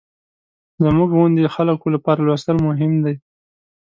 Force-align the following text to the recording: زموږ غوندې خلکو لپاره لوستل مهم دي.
زموږ 0.83 1.09
غوندې 1.17 1.53
خلکو 1.55 1.85
لپاره 1.95 2.19
لوستل 2.27 2.57
مهم 2.67 2.93
دي. 3.05 3.15